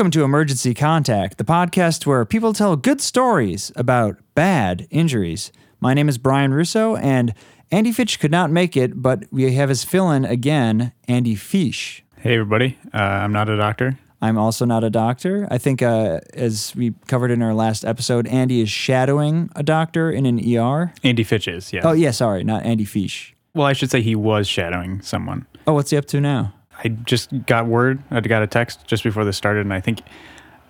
[0.00, 5.52] Welcome to Emergency Contact, the podcast where people tell good stories about bad injuries.
[5.78, 7.34] My name is Brian Russo, and
[7.70, 12.02] Andy Fitch could not make it, but we have his fill in again, Andy Fish.
[12.16, 12.78] Hey, everybody.
[12.94, 13.98] Uh, I'm not a doctor.
[14.22, 15.46] I'm also not a doctor.
[15.50, 20.10] I think, uh, as we covered in our last episode, Andy is shadowing a doctor
[20.10, 20.94] in an ER.
[21.04, 21.82] Andy Fitch is, yeah.
[21.84, 23.36] Oh, yeah, sorry, not Andy Fish.
[23.52, 25.44] Well, I should say he was shadowing someone.
[25.66, 26.54] Oh, what's he up to now?
[26.82, 30.00] I just got word, I got a text just before this started, and I think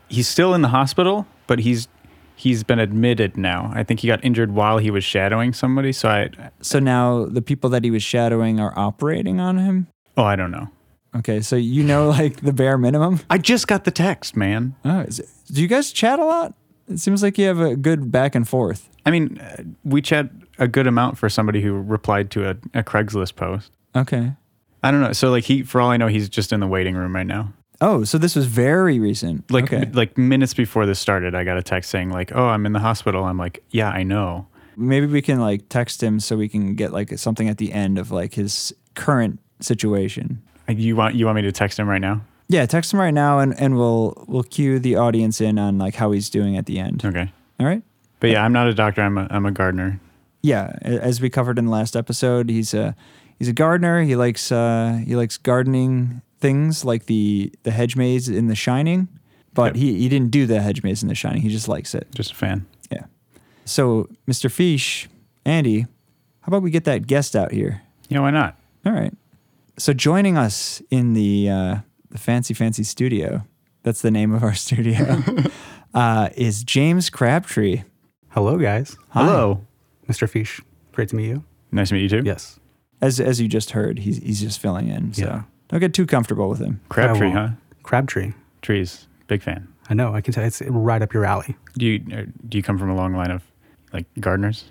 [0.09, 1.89] he's still in the hospital, but he's
[2.37, 3.71] he's been admitted now.
[3.75, 5.93] I think he got injured while he was shadowing somebody.
[5.93, 6.31] So I,
[6.63, 9.87] So now the people that he was shadowing are operating on him?
[10.17, 10.69] oh, I don't know.
[11.15, 13.21] Okay, so you know like the bare minimum?
[13.31, 14.75] I just got the text, man.
[14.85, 15.21] Oh, it,
[15.53, 16.55] do you guys chat a lot?
[16.89, 18.89] It seems like you have a good back and forth.
[19.07, 22.83] I mean, uh, we chat a good amount for somebody who replied to a, a
[22.83, 23.71] Craigslist post.
[23.97, 24.33] Okay.
[24.83, 25.13] I don't know.
[25.13, 27.53] So like he, for all I know, he's just in the waiting room right now.
[27.81, 29.51] Oh, so this was very recent.
[29.51, 29.91] Like okay.
[29.93, 32.79] like minutes before this started, I got a text saying like, "Oh, I'm in the
[32.79, 36.75] hospital." I'm like, "Yeah, I know." Maybe we can like text him so we can
[36.75, 40.43] get like something at the end of like his current situation.
[40.69, 42.23] You want you want me to text him right now?
[42.49, 45.95] Yeah, text him right now and, and we'll we'll cue the audience in on like
[45.95, 47.05] how he's doing at the end.
[47.05, 47.33] Okay.
[47.59, 47.83] All right?
[48.21, 49.03] But yeah, I'm not a doctor.
[49.03, 50.01] I'm a I'm a gardener.
[50.43, 52.97] Yeah, as we covered in the last episode, he's a
[53.41, 54.03] he's a gardener.
[54.03, 59.09] He likes uh he likes gardening things like the the hedge maze in The Shining,
[59.55, 59.77] but Yep.
[59.77, 61.43] he he didn't do the hedge maze in The Shining.
[61.43, 62.07] He just likes it.
[62.15, 62.67] Just a fan.
[62.93, 63.07] Yeah.
[63.65, 64.51] So, Mr.
[64.51, 65.09] Fish,
[65.45, 67.83] Andy, how about we get that guest out here?
[68.09, 68.57] Yeah, why not?
[68.87, 69.13] All right.
[69.79, 71.77] So joining us in the uh,
[72.11, 73.45] the fancy fancy studio,
[73.83, 75.23] that's the name of our studio,
[75.95, 77.83] uh, is James Crabtree.
[78.29, 78.97] Hello, guys.
[79.11, 79.25] Hi.
[79.25, 79.67] Hello.
[80.09, 80.29] Mr.
[80.29, 80.61] Fish.
[80.93, 81.43] Great to meet you.
[81.73, 82.23] Nice to meet you too.
[82.25, 82.60] Yes.
[83.01, 85.13] As as you just heard, he's he's just filling in.
[85.15, 85.43] So Yeah.
[85.69, 86.81] don't get too comfortable with him.
[86.89, 87.51] Crabtree, huh?
[87.83, 88.33] Crabtree.
[88.63, 89.07] Trees.
[89.27, 89.69] Big fan.
[89.89, 90.15] I know.
[90.15, 91.57] I can tell it's right up your alley.
[91.79, 93.43] Do you uh, do you come from a long line of
[93.93, 94.71] like gardeners,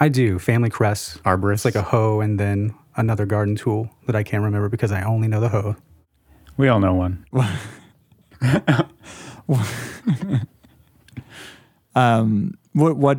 [0.00, 0.38] I do.
[0.38, 1.22] Family crest.
[1.22, 1.54] arborists?
[1.54, 5.02] It's like a hoe and then another garden tool that I can't remember because I
[5.02, 5.76] only know the hoe.
[6.56, 7.24] we all know one.
[11.94, 13.18] Um, what what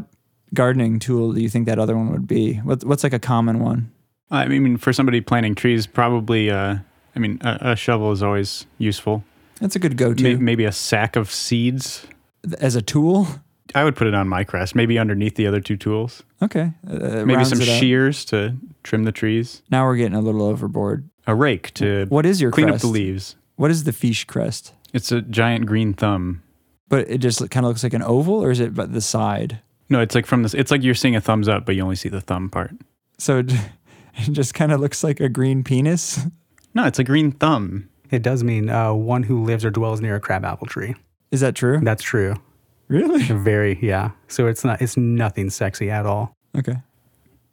[0.54, 2.56] gardening tool do you think that other one would be?
[2.58, 3.92] What, what's like a common one?
[4.30, 6.50] I mean, for somebody planting trees, probably.
[6.52, 6.78] Uh,
[7.16, 9.24] I mean, a, a shovel is always useful.
[9.60, 12.06] That's a good go to maybe a sack of seeds.
[12.60, 13.28] as a tool.
[13.76, 16.24] I would put it on my crest, maybe underneath the other two tools.
[16.42, 19.62] Okay, uh, maybe some shears to trim the trees.
[19.70, 21.10] Now we're getting a little overboard.
[21.26, 22.86] A rake to What is your clean crest?
[22.86, 23.36] up the leaves.
[23.58, 24.74] What is the fish crest?
[24.94, 26.44] It's a giant green thumb.
[26.88, 29.60] But it just kind of looks like an oval, or is it but the side?
[29.90, 30.54] No, it's like from this.
[30.54, 32.72] It's like you're seeing a thumbs up, but you only see the thumb part.
[33.18, 33.44] So
[34.18, 36.26] it it just kind of looks like a green penis.
[36.74, 37.90] No, it's a green thumb.
[38.12, 40.96] It does mean uh, one who lives or dwells near a crabapple tree.
[41.32, 41.80] Is that true?
[41.82, 42.36] That's true.
[42.88, 43.24] Really?
[43.24, 44.12] Very, yeah.
[44.28, 44.82] So it's not.
[44.82, 46.34] It's nothing sexy at all.
[46.58, 46.78] Okay.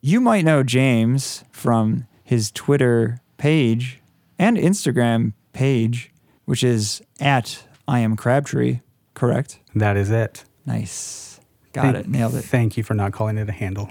[0.00, 4.00] You might know James from his Twitter page
[4.38, 6.12] and Instagram page,
[6.44, 8.80] which is at I am Crabtree.
[9.14, 9.58] Correct?
[9.74, 10.44] That is it.
[10.66, 11.40] Nice.
[11.72, 12.08] Got Thank- it.
[12.08, 12.42] Nailed it.
[12.44, 13.90] Thank you for not calling it a handle.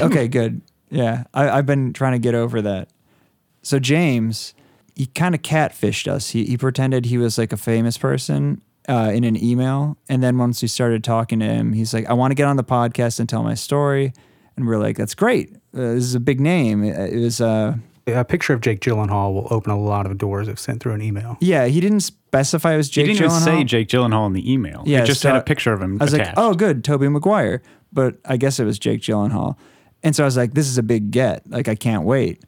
[0.00, 0.62] okay, good.
[0.96, 2.88] Yeah, I, I've been trying to get over that.
[3.62, 4.54] So James,
[4.94, 6.30] he kind of catfished us.
[6.30, 10.38] He he pretended he was like a famous person uh, in an email, and then
[10.38, 13.20] once we started talking to him, he's like, "I want to get on the podcast
[13.20, 14.12] and tell my story,"
[14.56, 15.54] and we're like, "That's great.
[15.74, 17.40] Uh, this is a big name." It, it was.
[17.40, 17.74] Uh,
[18.08, 21.02] A picture of Jake Gyllenhaal will open a lot of doors if sent through an
[21.02, 21.36] email.
[21.40, 24.50] yeah, he didn't specify it was Jake you didn't even say Jake Gyllenhaal in the
[24.50, 24.84] email.
[24.86, 26.36] Yeah, it just so had a picture of him I was attached.
[26.36, 27.62] like, oh, good, Tobey Maguire.
[27.92, 29.56] But I guess it was Jake Gyllenhaal.
[30.02, 31.48] And so I was like, this is a big get.
[31.50, 32.42] Like, I can't wait.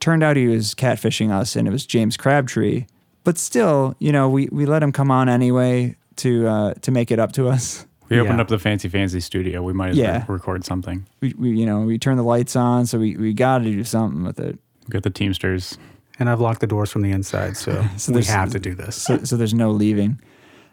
[0.00, 2.86] Turned out he was catfishing us and it was James Crabtree.
[3.22, 7.10] But still, you know, we, we let him come on anyway to uh, to make
[7.10, 7.86] it up to us.
[8.08, 8.42] we opened yeah.
[8.42, 9.62] up the fancy fancy studio.
[9.62, 10.18] We might as Yeah.
[10.18, 11.06] well record something.
[11.20, 13.82] We, we you know, we turn the lights on, so we, we got to do
[13.84, 14.58] something with it.
[14.86, 15.78] We got the Teamsters.
[16.18, 18.94] And I've locked the doors from the inside, so, So we have to do this.
[18.94, 20.20] So, so there's no leaving.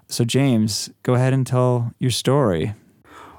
[0.07, 2.75] So, James, go ahead and tell your story.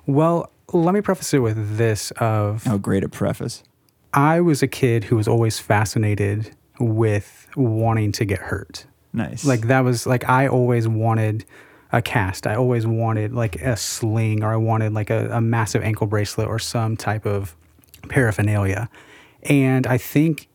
[0.06, 3.62] Well, let me preface it with this of How great a preface.
[4.14, 8.86] I was a kid who was always fascinated with wanting to get hurt.
[9.12, 9.44] Nice.
[9.44, 11.44] Like that was like I always wanted
[11.92, 12.46] a cast.
[12.46, 16.48] I always wanted like a sling or I wanted like a, a massive ankle bracelet
[16.48, 17.54] or some type of
[18.08, 18.88] paraphernalia.
[19.44, 20.48] And I think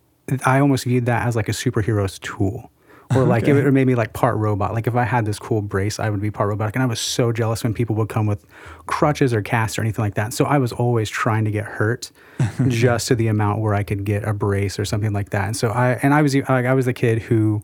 [0.46, 2.72] I almost viewed that as like a superhero's tool.
[3.16, 3.54] Or like Okay.
[3.58, 4.74] it, or me like part robot.
[4.74, 6.76] Like if I had this cool brace, I would be part robotic.
[6.76, 8.46] And I was so jealous when people would come with
[8.86, 10.34] crutches or casts or anything like that.
[10.34, 12.12] So I was always trying to get hurt,
[12.68, 15.46] just to the amount where I could get a brace or something like that.
[15.46, 17.64] And so I and I was like I was the kid who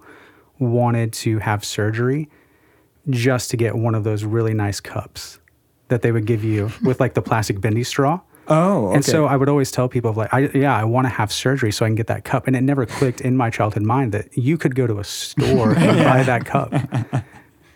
[0.60, 2.30] wanted to have surgery
[3.10, 5.40] just to get one of those really nice cups
[5.90, 8.22] that they would give you with like the plastic bendy straw.
[8.48, 8.96] Oh, okay.
[8.96, 11.72] And so I would always tell people like, I, yeah, I want to have surgery
[11.72, 12.46] so I can get that cup.
[12.48, 15.74] And it never clicked in my childhood mind that you could go to a store
[15.78, 16.74] and buy that cup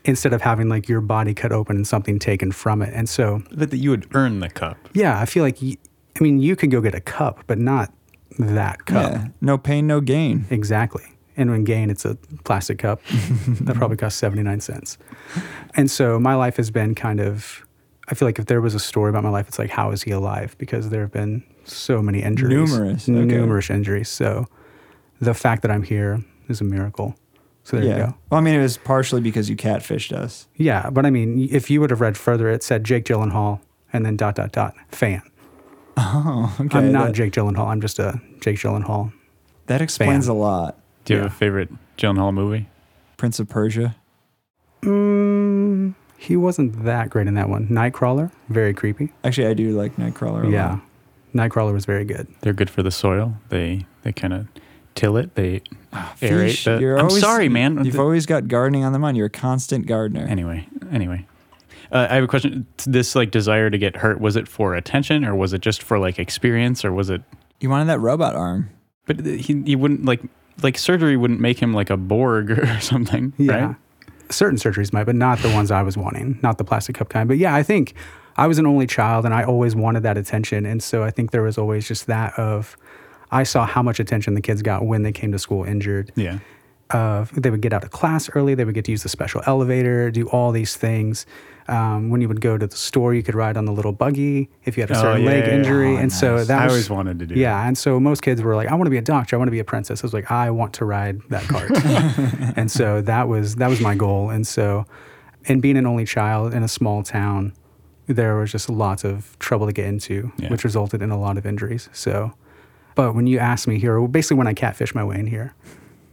[0.03, 2.93] instead of having like your body cut open and something taken from it.
[2.93, 4.77] And so, But that you would earn the cup.
[4.93, 5.77] yeah, I feel like, y-
[6.19, 7.93] I mean, you could go get a cup, but not
[8.39, 9.11] that cup.
[9.13, 10.45] yeah, no pain, no gain.
[10.49, 11.03] Exactly.
[11.35, 12.15] And when gain, it's a
[12.45, 12.99] plastic cup
[13.61, 14.97] that probably costs 79 cents.
[15.75, 17.63] And so my life has been kind of,
[18.09, 20.03] I feel like if there was a story about my life, it's like, how is
[20.03, 20.55] he alive?
[20.57, 22.71] Because there have been so many injuries.
[22.71, 23.11] Numerous, okay.
[23.25, 24.09] Numerous injuries.
[24.09, 24.47] So
[25.19, 27.15] the fact that I'm here is a miracle.
[27.63, 27.97] So there yeah.
[27.97, 28.17] you go.
[28.29, 30.47] Well, I mean, it was partially because you catfished us.
[30.55, 30.89] Yeah.
[30.89, 33.59] But I mean, if you would have read further, it said Jake Gyllenhaal
[33.91, 35.21] and then dot, dot, dot, fan.
[35.99, 36.77] Oh, okay.
[36.77, 37.65] I'm not that, Jake Gyllenhaal.
[37.67, 39.11] I'm just a Jake Gyllenhaal.
[39.65, 40.35] that explains fan.
[40.35, 40.77] a lot.
[41.05, 41.23] Do you Yeah.
[41.23, 42.69] have a favorite Gyllenhaal movie?
[43.17, 43.95] Prince of Persia.
[44.83, 45.36] Mm,
[46.17, 47.67] he wasn't that great in that one.
[47.67, 49.13] Nightcrawler, very creepy.
[49.23, 50.47] Actually, I do like Nightcrawler.
[50.47, 50.69] a Yeah.
[50.69, 50.81] lot.
[51.35, 52.27] Nightcrawler was very good.
[52.41, 53.37] They're good for the soil.
[53.49, 54.47] They they kind of
[54.95, 55.35] till it.
[55.35, 55.61] They
[56.15, 56.63] Fish, aerate.
[56.77, 57.83] The, you're I'm always- sorry, man.
[57.85, 59.17] You've The- always got gardening on the mind.
[59.17, 60.25] You're a constant gardener.
[60.27, 61.25] anyway, anyway.
[61.91, 62.65] Uh, I have a question.
[62.85, 65.99] This like desire to get hurt was it for attention or was it just for
[65.99, 67.21] like experience or was it?
[67.61, 68.69] You wanted that robot arm.
[69.05, 70.21] But he he wouldn't like
[70.63, 73.53] like surgery wouldn't make him like a Borg or something, Yeah.
[73.67, 73.75] right?
[74.29, 77.27] Certain surgeries might, but not the ones I was wanting, not the plastic cup kind.
[77.27, 77.93] But yeah, I think
[78.35, 80.65] I was an only child and I always wanted that attention.
[80.65, 82.77] And so I think there was always just that of
[83.31, 86.11] I saw how much attention the kids got when they came to school injured.
[86.15, 86.39] Yeah.
[86.91, 88.55] uh, they would get out of class early.
[88.55, 91.25] They would get to use the special elevator, do all these things.
[91.69, 94.49] Um, when you would go to the store, you could ride on the little buggy
[94.63, 95.55] if you had a Oh, certain yeah, leg yeah, yeah.
[95.57, 95.95] injury.
[95.95, 96.47] Oh, and so nice.
[96.47, 97.35] that I always wanted to do.
[97.35, 97.67] yeah.
[97.67, 99.35] And so most kids were like, I want to be a doctor.
[99.35, 100.01] I want to be a princess.
[100.01, 101.71] I was like, I want to ride that cart.
[102.57, 104.29] and so that was that was my goal.
[104.29, 104.85] And so,
[105.49, 107.51] and being an only child in a small town,
[108.05, 110.49] there was just lots of trouble to get into, Yeah.
[110.49, 111.89] which resulted in a lot of injuries.
[111.91, 112.31] So,
[112.95, 115.53] but when you asked me here, basically when I catfished my way in here,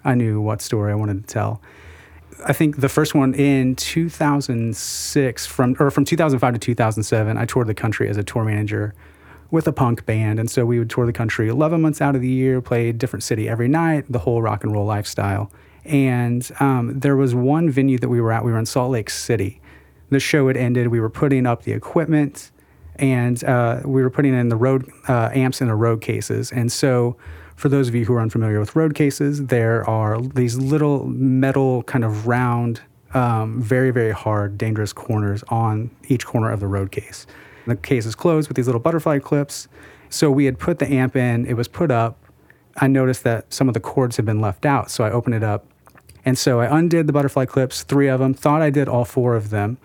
[0.05, 1.63] I knew what story I wanted to tell.
[2.47, 7.67] I think the first one in 2006 from or from 2005 to 2007, I toured
[7.67, 8.95] the country as a tour manager
[9.51, 12.21] with a punk band, and so we would tour the country 11 months out of
[12.21, 15.51] the year, play a different city every night, the whole rock and roll lifestyle.
[15.85, 18.45] And um, there was one venue that we were at.
[18.45, 19.61] We were in Salt Lake City.
[20.11, 20.89] The show had ended.
[20.89, 22.51] We were putting up the equipment,
[22.97, 26.51] and uh, we were putting in the road uh, amps in the road cases.
[26.51, 27.17] And so,
[27.57, 31.83] for those of you who are unfamiliar with road cases, there are these little metal,
[31.85, 32.81] kind of round,
[33.15, 37.27] um, very, very hard, dangerous corners on each corner of the road case.
[37.67, 39.69] The case is closed with these little butterfly clips.
[40.11, 42.19] So we had put the amp in, it was put up.
[42.77, 44.91] I noticed that some of the cords had been left out.
[44.91, 45.65] So I opened it up.
[46.27, 49.37] And so I undid the butterfly clips, three of them, thought I did all four
[49.37, 49.79] of them.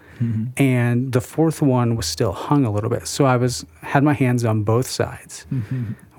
[0.58, 3.08] And the fourth one was still hung a little bit.
[3.08, 5.46] So I was had my hands on both sides,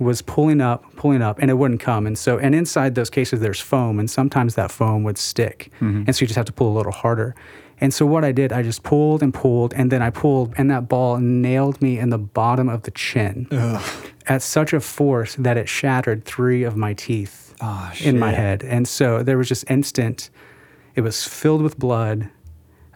[0.01, 2.07] was pulling up, pulling up, and it wouldn't come.
[2.07, 5.71] And so, and inside those cases, there's foam, and sometimes that foam would stick.
[5.77, 6.05] Mm-hmm.
[6.07, 7.35] And so you just have to pull a little harder.
[7.83, 10.71] And so what I did, I just pulled and pulled, and then I pulled, and
[10.71, 13.47] that ball nailed me in the bottom of the chin
[14.27, 18.63] at such a force that it shattered three of my teeth Oh, in my head.
[18.65, 20.31] And so there was just instant,
[20.95, 22.31] it was filled with blood.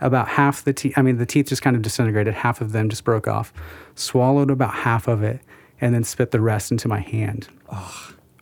[0.00, 2.34] About half the teeth, I mean, the teeth just kind of disintegrated.
[2.34, 3.52] Half of them just broke off.
[3.94, 5.40] Swallowed about half of it
[5.80, 7.48] and then spit the rest into my hand.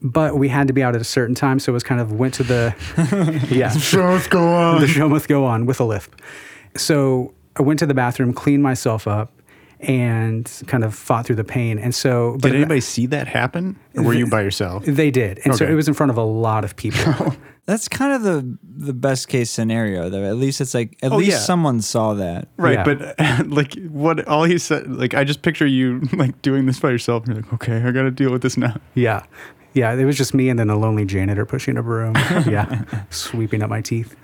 [0.00, 1.58] But we had to be out at a certain time.
[1.60, 2.74] So it was kind of went to the,
[3.50, 3.70] yeah.
[3.70, 4.80] Show must go on.
[4.80, 6.14] the show must go on with a lisp.
[6.76, 9.32] So I went to the bathroom, cleaned myself up,
[9.80, 11.78] and kind of fought through the pain.
[11.78, 14.84] And so, but Did anybody see that happen, or were you by yourself?
[14.84, 15.40] they did.
[15.44, 17.36] And so it was in front of a lot of people.
[17.66, 20.24] That's kind of the the best case scenario, though.
[20.24, 21.38] At least it's like at Oh, least yeah.
[21.38, 22.48] someone saw that.
[22.56, 22.84] Right, Yeah.
[22.84, 26.90] but like what all he said, like I just picture you like doing this by
[26.90, 28.74] yourself, and you're like, okay, I got to deal with this now.
[28.94, 29.22] yeah.
[29.74, 29.94] Yeah.
[29.94, 32.14] It was just me and then a lonely janitor pushing a broom.
[32.46, 32.84] yeah.
[33.08, 34.14] Sweeping up my teeth.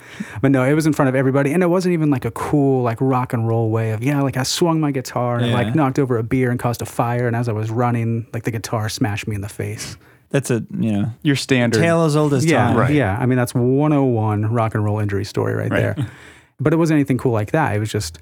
[0.42, 1.54] But no, it was in front of everybody.
[1.54, 4.37] And it wasn't even like a cool, like rock and roll way of, yeah, like
[4.37, 5.54] I swung my guitar and Yeah.
[5.54, 7.26] like knocked over a beer and caused a fire.
[7.26, 9.97] And as I was running, like the guitar smashed me in the face.
[10.31, 11.81] That's a you know Your standard.
[11.81, 12.77] tale as old as yeah, time.
[12.77, 12.93] Right.
[12.95, 15.97] Yeah, I mean that's 101 rock and roll injury story right, Right.
[15.97, 16.07] there.
[16.61, 17.77] But it wasn't anything cool like that.
[17.77, 18.19] It was just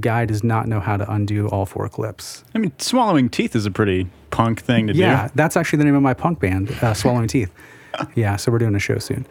[0.00, 2.42] guy does not know how to undo all four clips.
[2.54, 5.12] I mean, swallowing teeth is a pretty punk thing to Yeah, do.
[5.12, 7.52] Yeah, that's actually the name of my punk band, uh, Swallowing Teeth.
[8.16, 9.24] Yeah, so we're doing a show soon.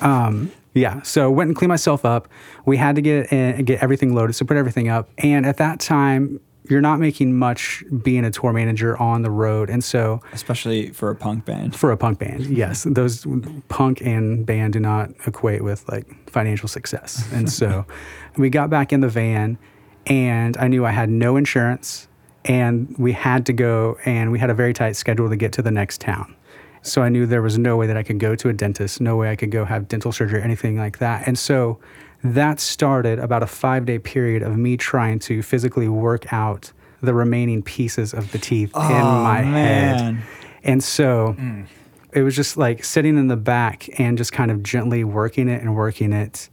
[0.00, 2.28] Um, yeah, so went and cleaned myself up.
[2.66, 5.08] We had to get in, get everything loaded, so put everything up.
[5.18, 9.70] And at that time, you're not making much being a tour manager on the road.
[9.70, 11.74] And so Especially for a punk band.
[11.74, 13.26] for a punk band, yes, those
[13.68, 17.26] punk and band do not equate with like financial success.
[17.32, 17.86] And so
[18.36, 19.58] we got back in the van
[20.06, 22.08] and I knew I had no insurance
[22.44, 25.62] and we had to go and we had a very tight schedule to get to
[25.62, 26.36] the next town.
[26.82, 29.16] So I knew there was no way that I could go to a dentist, no
[29.16, 31.26] way I could go have dental surgery or anything like that.
[31.26, 31.78] And so
[32.22, 36.72] that started about a five day period of me trying to physically work out
[37.02, 40.22] the remaining pieces of the teeth in my head.
[40.62, 41.66] And so mm.
[42.12, 45.62] it was just like sitting in the back and just kind of gently working it
[45.62, 46.50] and working it.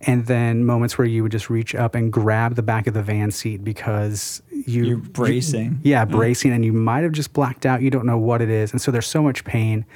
[0.00, 3.02] And then moments where you would just reach up and grab the back of the
[3.02, 5.80] van seat because you You're bracing.
[5.82, 6.10] yeah, mm.
[6.10, 7.80] bracing, and you might have just blacked out.
[7.80, 9.86] You don't know what it is, and so there's so much pain.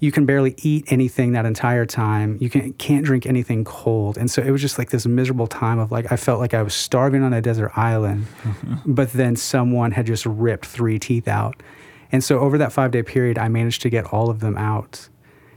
[0.00, 2.38] You can barely eat anything that entire time.
[2.40, 5.78] You can, can't drink anything cold, and so it was just like this miserable time
[5.78, 8.92] of like I felt like I was starving on a desert island, mm-hmm.
[8.92, 11.60] but then someone had just ripped three teeth out,
[12.12, 15.08] and so over that five day period, I managed to get all of them out.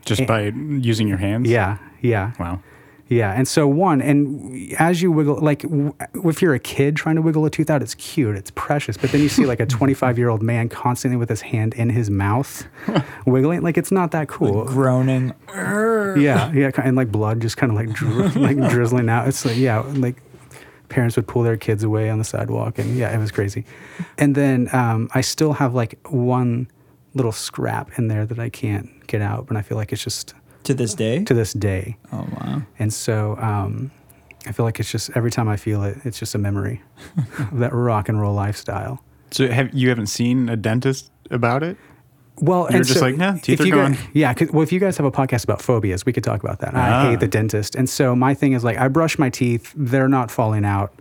[0.06, 1.48] Just by using your hands?
[1.48, 2.32] Yeah, yeah.
[2.40, 2.62] Wow.
[3.12, 7.18] Yeah, and so one, and as you wiggle, like w- if you're a kid trying
[7.18, 8.96] to wiggle a tooth out, it's cute, it's precious.
[8.96, 11.90] But then you see like a 25 year old man constantly with his hand in
[11.90, 12.66] his mouth,
[13.26, 14.64] wiggling, like it's not that cool.
[14.64, 15.34] Groaning.
[15.54, 19.28] yeah, yeah, and like blood just kind of like dri- like drizzling out.
[19.28, 20.16] It's like yeah, like
[20.88, 23.66] parents would pull their kids away on the sidewalk, and yeah, it was crazy.
[24.18, 26.70] And then um, I still have like one
[27.14, 30.34] little scrap in there that I can't get out, but I feel like it's just
[30.66, 31.24] To this day?
[31.24, 31.98] to this day.
[32.14, 32.62] oh, wow.
[32.80, 33.92] And so um,
[34.46, 36.82] I feel like it's just every time I feel it, it's just a memory
[37.40, 39.04] of that rock and roll lifestyle.
[39.32, 41.78] So have you haven't seen a dentist about it?
[42.38, 44.34] Well, You're and just so like, "Nah, teeth if are you gone." Guys, yeah.
[44.34, 46.74] 'cause- well, if you guys have a podcast about phobias, we could talk about that.
[46.74, 47.06] Ah.
[47.06, 50.08] I hate the dentist, and so my thing is like, I brush my teeth; they're
[50.10, 50.92] not falling out.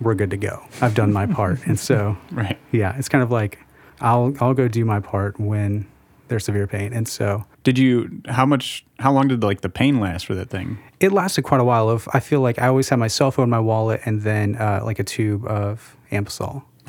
[0.00, 0.62] We're good to go.
[0.80, 2.58] I've done my part, and so Right.
[2.72, 3.58] yeah, it's kind of like
[4.00, 5.86] I'll I'll go do my part when
[6.28, 8.22] there's severe pain, and so Did you?
[8.26, 8.84] How much?
[8.98, 10.78] How long did like the pain last for that thing?
[11.00, 11.88] it lasted quite a while.
[11.88, 14.56] Of I feel like I always had my cell phone, in my wallet, and then
[14.56, 16.62] uh, like a tube of Anbesol,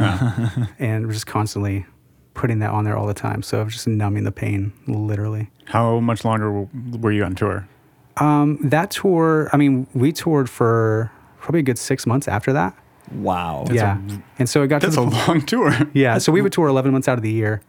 [0.79, 1.85] and just constantly
[2.33, 3.41] putting that on there all the time.
[3.43, 5.49] So I was just numbing the pain, literally.
[5.65, 7.67] How much longer were you on tour?
[8.17, 12.75] Um, that tour, I mean, we toured for probably a good six months after that.
[13.13, 13.65] Wow.
[13.71, 13.99] yeah,
[14.39, 15.73] and so it got That's to a the, long tour.
[15.93, 16.17] yeah.
[16.17, 17.61] So we would tour eleven months out of the year,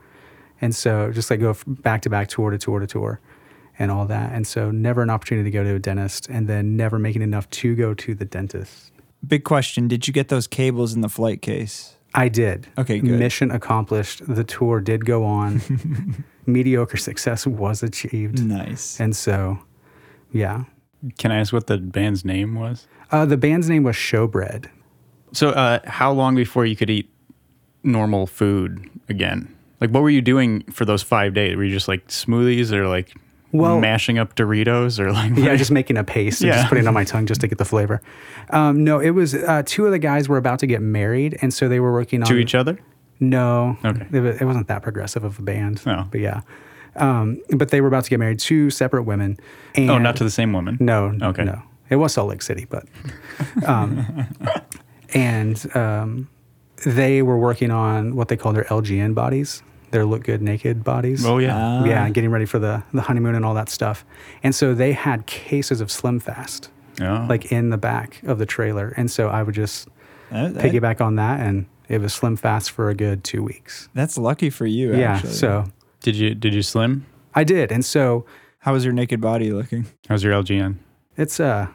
[0.63, 3.21] and so just like go back to back, tour to tour to tour,
[3.79, 4.33] and all that.
[4.33, 7.51] And so never an opportunity to go to a dentist, and then never making enough
[7.51, 8.93] to go to the dentist.
[9.27, 9.89] Big question.
[9.89, 11.97] Did you get those cables in the flight case?
[12.15, 12.69] I did.
[12.79, 13.19] Okay, good.
[13.19, 14.23] Mission accomplished.
[14.27, 16.25] The tour did go on.
[16.47, 18.45] Mediocre success was achieved.
[18.45, 19.01] Nice.
[19.01, 19.59] And so,
[20.31, 20.65] yeah.
[21.19, 22.87] Can I ask what the band's name was?
[23.11, 24.69] Uh, the band's name was Showbread.
[25.33, 27.11] So, uh, how long before you could eat
[27.83, 29.55] normal food again?
[29.83, 31.57] Like, what were you doing for those five days?
[31.57, 33.13] Were you just like smoothies or like
[33.51, 35.37] Well- mashing up Doritos or like?
[35.37, 36.55] Yeah, just making a paste and Yeah.
[36.59, 38.01] just putting it on my tongue just to get the flavor.
[38.51, 41.53] Um, no, it was uh, two of the guys were about to get married, and
[41.53, 42.79] so they were working on to each other?
[43.21, 44.07] No, Okay.
[44.13, 45.83] it, it wasn't that progressive of a band.
[45.87, 46.07] Oh.
[46.11, 46.41] but yeah,
[46.97, 49.37] um, but they were about to get married, two separate women.
[49.75, 50.77] And Oh, not to the same woman.
[50.81, 51.17] No.
[51.23, 51.45] Okay.
[51.45, 51.61] No.
[51.91, 52.85] It was Salt Lake City, but
[53.67, 54.27] um,
[55.15, 56.29] and um,
[56.87, 61.25] they were working on what they call their LGN bodies, their look good naked bodies.
[61.25, 61.57] Oh yeah.
[61.57, 61.85] Ah.
[61.85, 64.05] yeah, getting ready for the the honeymoon and all that stuff.
[64.43, 66.71] And so they had cases of Slim Fast
[67.01, 67.27] oh.
[67.29, 69.89] like in the back of the trailer, and so I would just
[70.31, 73.89] That- that- piggyback on that, and it was Slim Fast for a good two weeks.
[73.95, 75.33] that's lucky for you, Yeah, actually.
[75.35, 75.65] so
[76.01, 77.07] did you did you slim?
[77.35, 78.25] I did, and so
[78.59, 79.87] How was your naked body looking?
[80.09, 80.77] How's your LGN?
[81.17, 81.67] It's uh,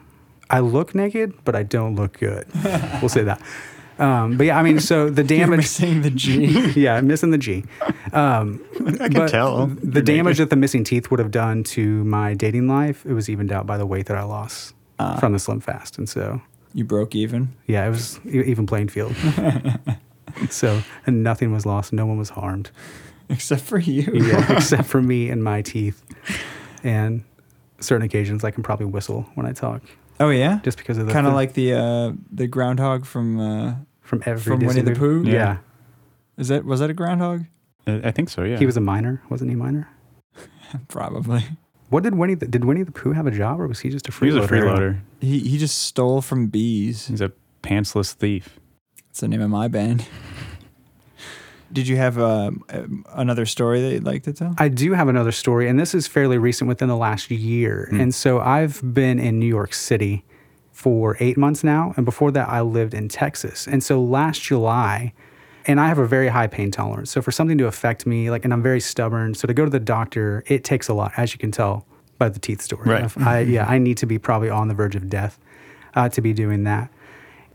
[0.50, 2.46] I look naked, but I don't look good.
[3.00, 3.40] we'll say that.
[3.98, 5.58] Um, but yeah, I mean, so the You're damage.
[5.58, 6.70] missing the G.
[6.80, 7.64] yeah, I'm missing the G.
[8.12, 8.64] Um,
[9.00, 9.66] I can tell.
[9.66, 13.28] The damage that the missing teeth would have done to my dating life, it was
[13.28, 15.16] evened out by the weight that I lost Ah.
[15.18, 16.40] from the Slim Fast, and so
[16.74, 17.48] you broke even.
[17.66, 19.14] yeah, it was even playing field.
[20.50, 22.70] so and nothing was lost, no one was harmed.
[23.28, 24.10] Except for you.
[24.14, 26.02] Yeah, except for me and my teeth,
[26.82, 27.24] and
[27.80, 29.82] certain occasions I can probably whistle when I talk,
[30.20, 30.60] Oh yeah.
[30.64, 33.38] just because of the Kind of like the uh, the groundhog from.
[33.40, 34.94] Uh, from every from Winnie the.
[34.94, 35.22] Pooh?
[35.24, 35.58] Yeah.
[36.38, 37.44] is that was that a groundhog?
[37.86, 38.42] Uh, I think so.
[38.42, 38.58] Yeah.
[38.58, 39.54] he was a minor, wasn't he?
[39.54, 39.88] a Minor.
[40.88, 41.44] Probably.
[41.90, 42.34] What did Winnie?
[42.34, 44.36] The, did Winnie the Pooh have a job, or was he just a He was
[44.36, 44.48] a freeloader?
[44.76, 45.00] freeloader.
[45.20, 47.06] He he just stole from bees.
[47.08, 47.32] He's a
[47.62, 48.58] pantsless thief.
[49.08, 50.06] That's the name of my band.
[51.72, 54.54] Did you have um, another story that you'd like to tell?
[54.58, 57.88] I do have another story, and this is fairly recent within the last year.
[57.90, 58.00] Hmm.
[58.00, 60.24] And so I've been in New York City
[60.72, 63.66] for eight months now, and before that, I lived in Texas.
[63.66, 65.12] And so last July,
[65.66, 67.10] and I have a very high pain tolerance.
[67.10, 69.34] So for something to affect me, like, and I'm very stubborn.
[69.34, 71.84] So to go to the doctor, it takes a lot, as you can tell
[72.16, 72.88] by the teeth story.
[72.88, 73.18] Right.
[73.18, 75.38] I, yeah, I need to be probably on the verge of death
[75.94, 76.90] uh, to be doing that.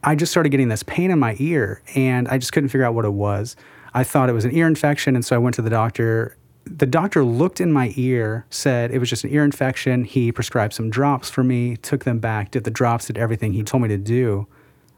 [0.03, 2.93] I just started getting this pain in my ear, and I just couldn't figure out
[2.93, 3.55] what it was.
[3.93, 6.37] I thought it was an ear infection, and so I went to the doctor.
[6.65, 10.05] The doctor looked in my ear, said it was just an ear infection.
[10.05, 13.63] He prescribed some drops for me, took them back, did the drops, did everything he
[13.63, 14.47] told me to do,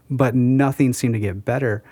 [0.10, 1.84] but nothing seemed to get better.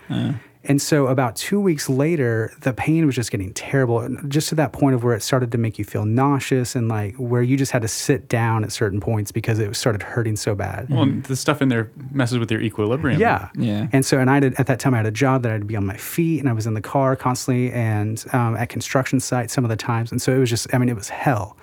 [0.66, 4.72] And so about two weeks later, the pain was just getting terrible, just to that
[4.72, 7.74] point of where it started to make you feel nauseous and like where you just
[7.74, 10.90] had to sit down at certain points because it started hurting so bad.
[10.90, 13.20] Well, the stuff in there messes with your equilibrium.
[13.20, 13.50] Yeah.
[13.56, 13.88] Yeah.
[13.92, 15.62] And so, and I did, at that time, I had a job that I had
[15.62, 18.70] to be on my feet and I was in the car constantly and um, at
[18.70, 20.12] construction sites some of the times.
[20.12, 21.58] And so it was just, I mean, it was hell.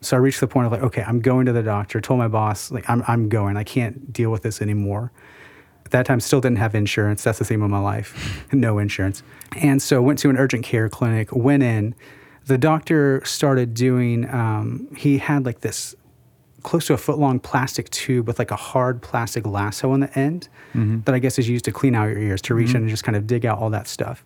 [0.00, 2.28] So I reached the point of like, okay, I'm going to the doctor, told my
[2.28, 3.56] boss, like, I'm, I'm going.
[3.56, 5.12] I can't deal with this anymore.
[5.90, 7.24] At that time, still didn't have insurance.
[7.24, 9.22] That's the theme of my life no insurance.
[9.56, 11.94] And so went to an urgent care clinic, went in.
[12.46, 15.94] The doctor started doing, um, he had like this
[16.62, 20.18] close to a foot long plastic tube with like a hard plastic lasso on the
[20.18, 22.88] end that I guess is used to clean out your ears, to reach in and
[22.88, 24.24] just kind of dig out all that stuff.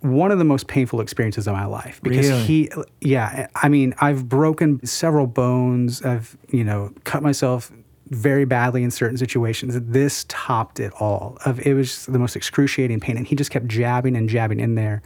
[0.00, 2.42] One of the most painful experiences of my life because Really?
[2.42, 6.02] he, yeah, I mean, I've broken several bones.
[6.02, 7.70] I've, you know, cut myself
[8.10, 9.74] very badly in certain situations.
[9.80, 11.38] This topped it all.
[11.44, 14.74] Of it was the most excruciating pain, and he just kept jabbing and jabbing in
[14.74, 15.02] there,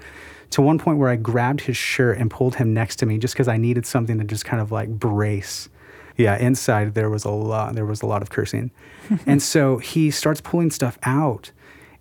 [0.50, 3.35] to one point where I grabbed his shirt and pulled him next to me just
[3.35, 5.69] because I needed something to just kind of like brace.
[6.17, 7.75] Yeah, inside there was a lot.
[7.75, 8.71] There was a lot of cursing,
[9.26, 11.52] and so he starts pulling stuff out,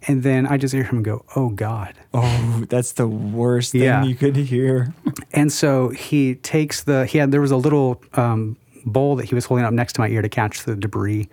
[0.07, 4.03] and then I just hear him go, "Oh God." Oh, that's the worst thing Yeah.
[4.03, 4.91] you could hear.
[5.33, 8.57] And so he takes the he had there was a little um,
[8.91, 11.29] bowl that he was holding up next to my ear to catch the debris.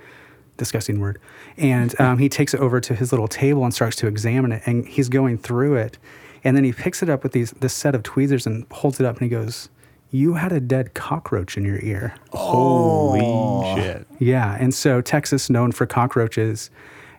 [0.56, 1.18] Disgusting word.
[1.56, 4.62] And um, he takes it over to his little table and starts to examine it.
[4.66, 5.98] And he's going through it,
[6.44, 9.06] and then he picks it up with these this set of tweezers and holds it
[9.06, 9.68] up and he goes,
[10.10, 14.06] "You had a dead cockroach in your ear." Holy shit.
[14.20, 16.70] Yeah, and so Texas, known for cockroaches,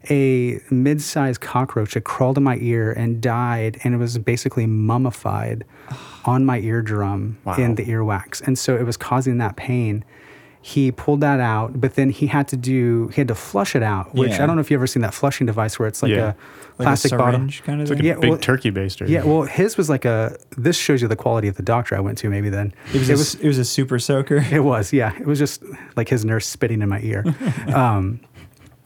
[0.09, 5.65] a mid-sized cockroach had crawled in my ear and died, and it was basically mummified
[6.25, 10.03] on my eardrum in the earwax, and so it was causing that pain.
[10.67, 13.83] He pulled that out, but then he had to do he had to flush it
[13.83, 14.43] out, which Yeah.
[14.43, 16.17] I don't know if you ever seen that flushing device where it's like Yeah.
[16.17, 17.39] a Like plastic a bottle.
[17.63, 17.99] kind of It's like thing.
[17.99, 19.07] a Yeah, big well- turkey baster.
[19.07, 20.35] Yeah, well, his was like a.
[20.57, 22.31] This shows you the quality of the doctor I went to.
[22.31, 24.37] Maybe then it was, a s- it was a super soaker.
[24.51, 25.13] it was, yeah.
[25.19, 25.61] It was just
[25.95, 27.23] like his nurse spitting in my ear.
[27.75, 28.19] um,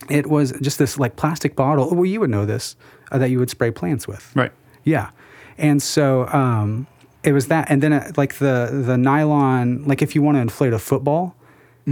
[0.10, 1.96] it was just this like plastic bottle.
[1.96, 2.76] Well, you would know this
[3.12, 4.32] uh, that you would spray plants with.
[4.36, 4.52] Right.
[4.84, 5.12] Yeah,
[5.58, 6.88] and so um,
[7.24, 10.42] it was that, and then uh, like the the nylon, like if you want to
[10.42, 11.36] inflate a football,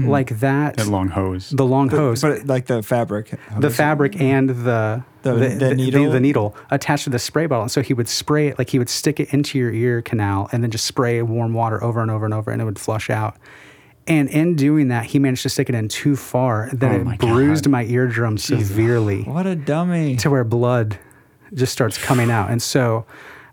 [0.04, 0.08] Mm.
[0.10, 1.50] like that, That long hose.
[1.50, 3.34] the long hose, But like the fabric.
[3.58, 6.10] the fabric and the The- the the, needle?
[6.12, 7.64] the needle attached to the spray bottle.
[7.64, 10.50] And so he would spray it, like he would stick it into your ear canal
[10.52, 13.10] and then just spray warm water over and over and over, and it would flush
[13.10, 13.36] out.
[14.08, 17.16] And in doing that, he managed to stick it in too far that Oh my
[17.16, 17.72] it bruised God.
[17.72, 20.16] my eardrum severely What a dummy.
[20.18, 20.98] to where blood
[21.54, 22.50] just starts coming out.
[22.50, 23.06] And so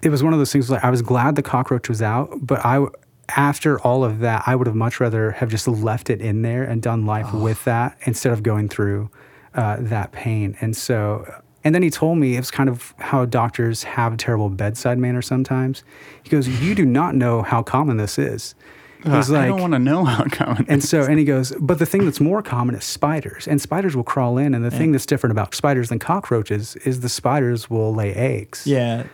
[0.02, 2.64] it was one of those things like I was glad the cockroach was out, but
[2.64, 2.87] I
[3.28, 6.64] after all of that, I would have much rather have just left it in there
[6.64, 9.10] and done life with that instead of going through
[9.54, 10.56] uh, that pain.
[10.60, 14.50] And so and then he told me it's kind of how doctors have a terrible
[14.50, 15.82] bedside manner sometimes.
[16.22, 18.54] He goes, "You do not know how common this is."
[19.02, 20.64] He's I like, don't want to know how common.
[20.68, 23.94] and so, and he goes, but the thing that's more common is spiders, and spiders
[23.94, 24.54] will crawl in.
[24.54, 28.66] And the thing that's different about spiders than cockroaches is the spiders will lay eggs.
[28.66, 29.04] Yeah.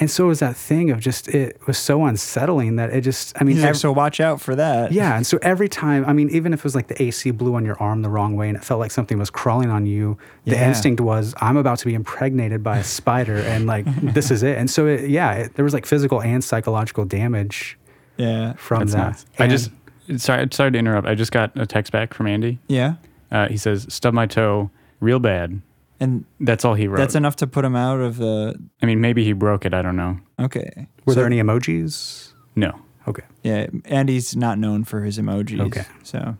[0.00, 3.32] And so it was that thing of just it was so unsettling that it just.
[3.40, 4.90] I mean, He's like, ev- so watch out for that.
[4.90, 5.16] yeah.
[5.16, 7.64] And so every time, I mean, even if it was like the AC blew on
[7.64, 10.56] your arm the wrong way and it felt like something was crawling on you, the
[10.56, 10.66] Yeah.
[10.68, 14.58] instinct was, I'm about to be impregnated by a spider, and like this is it.
[14.58, 17.78] And so, it, yeah, it, there was like physical and psychological damage
[18.16, 18.54] Yeah.
[18.54, 18.96] from that.
[18.98, 19.26] nuts.
[19.38, 19.70] I just
[20.16, 21.06] sorry sorry to interrupt.
[21.06, 22.58] I just got a text back from Andy.
[22.66, 22.94] Yeah.
[23.30, 25.60] Uh, he says stub my toe real bad.
[26.00, 26.98] And That's all he wrote.
[26.98, 28.54] that's enough to put him out of the.
[28.82, 29.72] I mean, maybe he broke it.
[29.72, 30.18] I don't know.
[30.40, 30.88] Okay.
[31.04, 32.32] Were So- there any emojis?
[32.56, 32.72] No.
[33.06, 33.22] Okay.
[33.42, 35.60] Yeah, Andy's not known for his emojis.
[35.60, 35.84] Okay.
[36.02, 36.36] So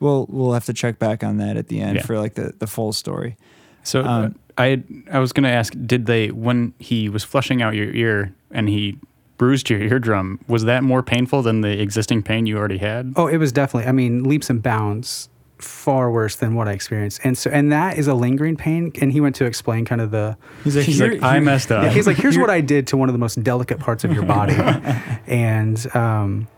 [0.00, 2.02] we'll we'll have to check back on that at the end Yeah.
[2.02, 3.36] for like the, the full story.
[3.84, 7.62] So uh, Um, I had- I was gonna ask, did they when he was flushing
[7.62, 8.98] out your ear and he
[9.38, 13.12] bruised your eardrum, was that more painful than the existing pain you already had?
[13.16, 13.88] Oh, it was definitely.
[13.88, 15.28] I mean, leaps and bounds
[15.64, 18.92] far worse than what I experienced, and so and that is a lingering pain.
[19.00, 20.36] And he went to explain kind of the.
[20.62, 21.82] He's like, He's "Here- like, I messed up.
[21.84, 24.12] Yeah, he's like, here's what I did to one of the most delicate parts of
[24.12, 24.54] your body,
[25.26, 26.48] and um,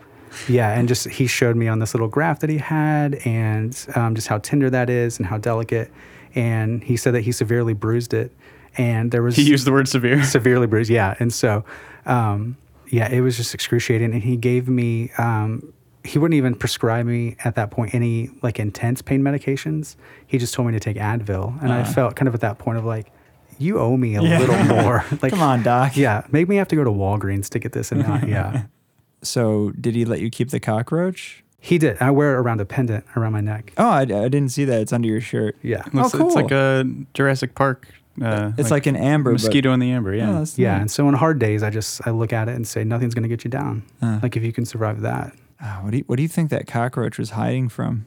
[0.48, 4.14] yeah, and just he showed me on this little graph that he had, and um,
[4.14, 5.90] just how tender that is and how delicate,
[6.34, 8.32] and he said that he severely bruised it.
[8.76, 10.22] and there was He used the word severe.
[10.36, 10.90] severely bruised.
[10.90, 11.64] Yeah, and so
[12.04, 12.56] um,
[12.88, 14.12] yeah, it was just excruciating.
[14.12, 15.72] And he gave me um,
[16.06, 19.96] he wouldn't even prescribe me at that point any like intense pain medications.
[20.26, 22.78] He just told me to take Advil, and I felt kind of at that point
[22.78, 23.12] of like,
[23.58, 24.38] you owe me a Yeah.
[24.38, 25.04] little more.
[25.22, 25.96] like, Come on, doc.
[25.96, 28.64] yeah, make me have to go to Walgreens to get this and not yeah.
[29.22, 31.42] So did he let you keep the cockroach?
[31.58, 31.96] He did.
[32.00, 33.72] I wear it around a pendant around my neck.
[33.76, 34.80] Oh, I, I didn't see that.
[34.82, 35.56] It's under your shirt.
[35.62, 35.82] Yeah.
[35.92, 37.88] It's, Oh, it's like a Jurassic Park.
[38.22, 39.30] Uh, It's like, an amber.
[39.32, 40.12] but- mosquito in the amber.
[40.12, 40.32] Oh, Yeah.
[40.32, 40.80] that's Yeah, neat.
[40.82, 43.24] and so on hard days, I just I look at it and say nothing's going
[43.24, 43.82] to get you down.
[44.00, 44.20] Uh.
[44.22, 45.32] Like if you can survive that.
[45.60, 48.06] Ah, what do you What do you think that cockroach was hiding from?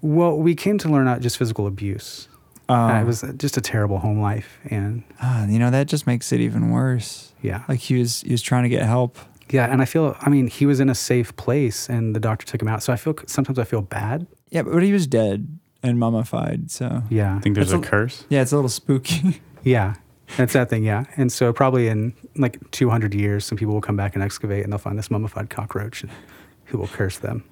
[0.00, 2.28] Well, we came to learn not just physical abuse.
[2.68, 6.32] Uh, it was just a terrible home life, and ah, you know that just makes
[6.32, 7.32] it even worse.
[7.42, 9.16] yeah, Like he was he was trying to get help.
[9.50, 9.66] yeah.
[9.72, 12.60] And I feel, I mean, he was in a safe place, and the doctor took
[12.60, 12.82] him out.
[12.82, 14.26] So I feel sometimes I feel bad.
[14.50, 16.70] Yeah, but he was dead and mummified.
[16.70, 18.24] So Yeah, I think there's a a- curse.
[18.28, 19.40] yeah, it's a little spooky.
[19.62, 19.94] yeah.
[20.36, 21.04] That's that thing, yeah.
[21.16, 24.70] And so probably in like 200 years, some people will come back and excavate, and
[24.70, 26.12] they'll find this mummified cockroach, and
[26.68, 27.44] who will curse them.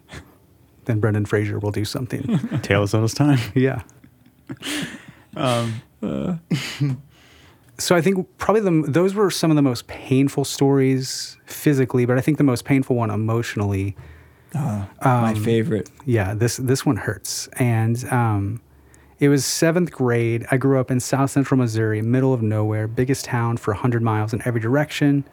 [0.87, 2.39] Then Brendan Fraser will do something.
[2.63, 3.39] Tale as old as time.
[3.55, 3.83] yeah.
[5.35, 5.83] Um,
[7.79, 12.17] So I think probably the those were some of the most painful stories physically, but
[12.17, 13.95] I think the most painful one emotionally.
[14.55, 15.91] My Um, favorite.
[16.07, 18.63] Yeah, this this one hurts, and um,
[19.21, 20.47] it was seventh grade.
[20.51, 24.33] I grew up in South Central Missouri, middle of nowhere, biggest town for hundred miles
[24.33, 25.25] in every direction.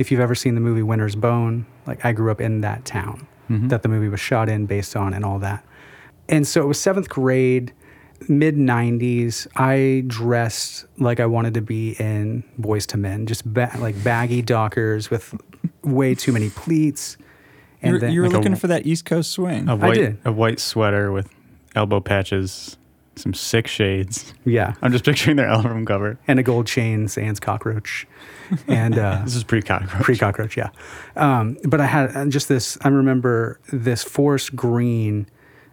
[0.00, 3.28] If you've ever seen the movie Winter's Bone, like I grew up in that town
[3.50, 3.68] mm-hmm.
[3.68, 5.62] that the movie was shot in, based on, and all that.
[6.26, 7.74] And so it was seventh grade,
[8.26, 9.46] mid 90s.
[9.56, 14.40] I dressed like I wanted to be in Boyz II Men, just ba- like baggy
[14.40, 15.34] Dockers with
[15.82, 17.18] way too many pleats.
[17.82, 19.68] You were, then, you were like a- looking for that East Coast swing.
[19.68, 20.18] a white, did.
[20.24, 21.28] a white sweater with
[21.74, 22.78] elbow patches,
[23.16, 24.32] some sick shades.
[24.44, 26.18] yeah, I'm just picturing their album cover.
[26.28, 28.06] and a gold chain sans cockroach.
[28.66, 30.02] And uh, This is pre cockroach.
[30.02, 30.70] pre cockroach, yeah.
[31.16, 35.26] Um, but I had uh, just this, I remember this forest green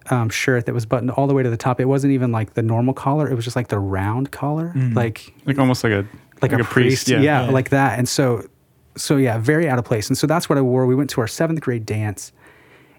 [0.10, 1.80] um, shirt that was buttoned all the way to the top.
[1.80, 5.34] It wasn't even like the normal collar, it was just like the round collar, like
[5.46, 6.06] like almost like a
[6.42, 7.42] like, a, priest, yeah, Yeah.
[7.50, 7.98] like that.
[7.98, 8.48] And so,
[8.96, 10.08] so yeah, very out of place.
[10.08, 10.86] And so that's what I wore.
[10.86, 12.32] We went to our seventh grade dance,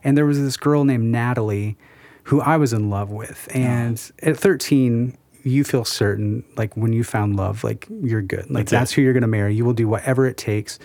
[0.05, 1.77] and there was this girl named Natalie,
[2.29, 3.49] who I was in love with.
[3.55, 8.51] And at thirteen, you feel certain, like when you found love, like you're good.
[8.51, 9.55] Like That's that's, who you're gonna marry.
[9.55, 10.79] You will do whatever it takes.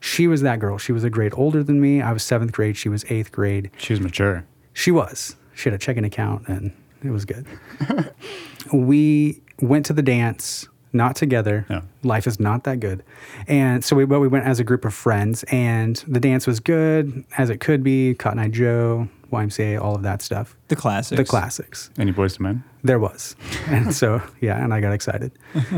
[0.00, 0.76] She was that girl.
[0.76, 2.02] She was a grade older than me.
[2.02, 2.76] I was seventh grade.
[2.76, 3.70] She was eighth grade.
[3.78, 4.44] She was mature.
[4.74, 5.36] She was.
[5.54, 6.70] She had a checking account and
[7.02, 7.46] it was good.
[8.72, 11.64] we went to the dance, not together.
[11.70, 11.80] No.
[12.02, 13.02] Life is not that good.
[13.48, 16.60] And so we but we went as a group of friends and the dance was
[16.60, 20.56] good as it could be, Cotton Eye Joe, YMCA, all of that stuff.
[20.68, 21.16] the classics.
[21.18, 21.90] The classics.
[21.98, 22.64] Any Boyz II Men?
[22.82, 23.36] There was.
[23.66, 25.32] And so, yeah, and I got excited.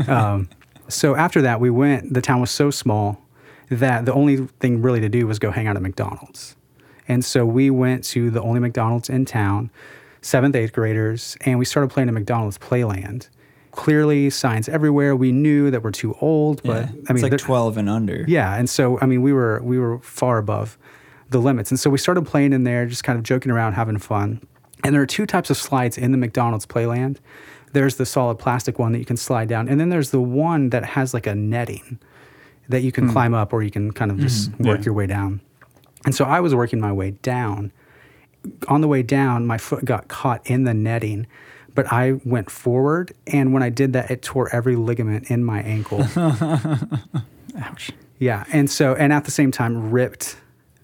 [0.07, 0.49] Um,
[0.87, 3.21] so after that, we went, the town was so small
[3.69, 6.55] that the only thing really to do was go hang out at McDonald's.
[7.09, 9.69] And so we went to the only McDonald's in town,
[10.21, 13.29] seventh, eighth graders, and we started playing at McDonald's Playland.
[13.71, 15.15] Clearly, signs everywhere.
[15.15, 16.89] We knew that we're too old, but Yeah.
[17.09, 18.25] I mean, it's like there- 12 and under.
[18.27, 20.77] yeah, and so I mean, we were we were far above
[21.29, 23.97] the limits, and so we started playing in there, just kind of joking around, having
[23.97, 24.41] fun.
[24.83, 27.17] And there are two types of slides in the McDonald's Playland.
[27.73, 30.69] There's the solid plastic one that you can slide down, and then there's the one
[30.69, 31.99] that has like a netting
[32.69, 33.11] that you can hmm.
[33.11, 34.67] climb up, or you can kind of just hmm.
[34.67, 34.85] work Yeah.
[34.85, 35.41] your way down.
[36.05, 37.71] And so I was working my way down.
[38.69, 41.27] On the way down, my foot got caught in the netting,
[41.75, 45.61] but I went forward, and when I did that, it tore every ligament in my
[45.61, 46.05] ankle.
[47.59, 47.91] Ouch.
[48.19, 50.37] Yeah, and so and at the same time ripped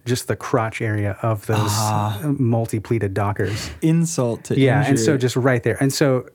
[0.05, 2.19] just the crotch area of those ah.
[2.37, 3.71] multi-pleated dockers.
[3.81, 6.27] Insult to Yeah, and so just right there, and so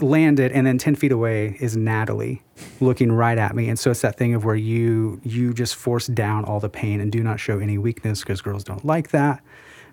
[0.00, 2.42] landed, and then ten feet away is Natalie
[2.80, 6.06] looking right at me, and so it's that thing of where you you just force
[6.06, 9.42] down all the pain and do not show any weakness because girls don't like that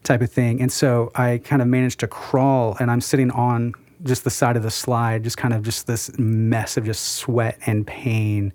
[0.03, 3.73] type of thing, and so I kind of managed to crawl, and I'm sitting on
[4.03, 7.57] just the side of the slide, just kind of just this mess of just sweat
[7.65, 8.53] and pain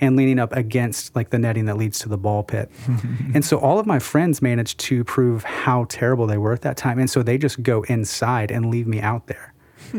[0.00, 2.70] and leaning up against like the netting that leads to the ball pit.
[3.34, 6.76] and so all of my friends managed to prove how terrible they were at that
[6.76, 6.98] time.
[6.98, 9.52] And so they just go inside and leave me out there.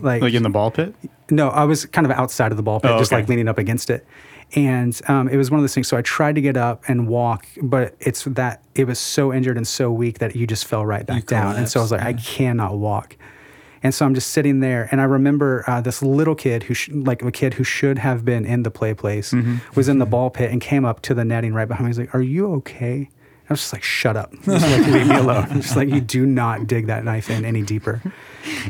[0.00, 0.94] like, Like in the ball pit?
[1.30, 3.20] no, I was kind of outside of the ball pit, Oh, just okay.
[3.22, 4.06] like leaning up against it.
[4.56, 5.86] And um, it was one of those things.
[5.86, 9.56] So I tried to get up and walk, but it's that it was so injured
[9.56, 11.54] and so weak that you just fell right back down.
[11.56, 13.16] And so I was like, I cannot walk.
[13.82, 16.90] And so I'm just sitting there, and I remember uh, this little kid who, sh-
[16.92, 19.56] like a kid who should have been in the play place, Mm-hmm.
[19.74, 21.88] was in the ball pit and came up to the netting right behind me.
[21.90, 23.08] He's like, "Are you okay?"
[23.48, 24.32] I was just like, "Shut up!
[24.44, 27.62] Just like leave me alone." Just like you do not dig that knife in any
[27.62, 28.02] deeper.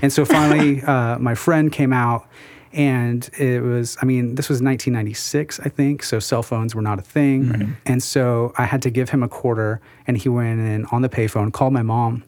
[0.01, 2.27] And so finally, uh, my friend came out,
[2.73, 6.05] And it was, I mean, this was 1996, I think.
[6.05, 7.77] So cell phones were not a thing.
[7.85, 11.09] And so I had to give him a quarter, and he went in on the
[11.09, 12.23] payphone, called my mom,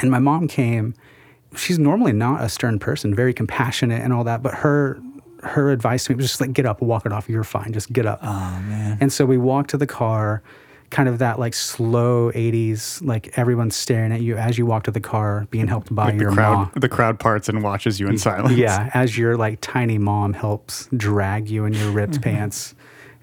[0.00, 0.94] and my mom came.
[1.56, 5.00] She's normally not a stern person, very compassionate and all that, but her
[5.42, 7.28] her advice to me was just like, get up, walk it off.
[7.28, 7.72] You're fine.
[7.72, 8.20] Just get up.
[8.22, 8.98] Oh man.
[9.00, 10.40] And so we walked to the car,
[10.90, 14.92] kind of that like slow 80s, like everyone's staring at you as you walk to
[14.92, 16.70] the car, being helped by Like the your crowd, mom.
[16.76, 18.54] the crowd parts and watches you in silence.
[18.56, 22.74] Yeah, as your like tiny mom helps drag you in your ripped pants